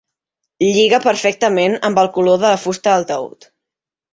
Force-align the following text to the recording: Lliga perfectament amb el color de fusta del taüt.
Lliga 0.67 0.99
perfectament 1.03 1.77
amb 1.91 2.01
el 2.05 2.09
color 2.17 2.41
de 2.45 2.55
fusta 2.65 2.95
del 2.97 3.07
taüt. 3.13 3.51